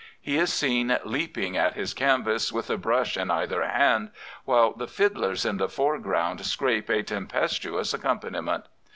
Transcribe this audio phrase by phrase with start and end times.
[0.19, 4.09] He is seen leaping at his canvas with a brush in either hand,
[4.45, 8.65] while the fiddlers in the foreground scrape a t^Qpes* tuous accompaniment.